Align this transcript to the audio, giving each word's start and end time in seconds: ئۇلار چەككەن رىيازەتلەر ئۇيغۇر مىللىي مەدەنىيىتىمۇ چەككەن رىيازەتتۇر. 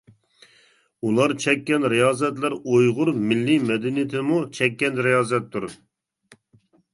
ئۇلار 1.09 1.33
چەككەن 1.43 1.85
رىيازەتلەر 1.93 2.55
ئۇيغۇر 2.61 3.11
مىللىي 3.27 3.61
مەدەنىيىتىمۇ 3.67 4.41
چەككەن 4.61 4.99
رىيازەتتۇر. 5.09 5.71